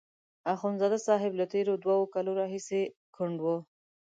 اخندزاده 0.53 0.97
صاحب 1.07 1.31
له 1.39 1.45
تېرو 1.53 1.73
دوو 1.83 2.11
کالو 2.13 2.31
راهیسې 2.39 2.81
کونډ 3.15 3.37
وو. 3.41 3.57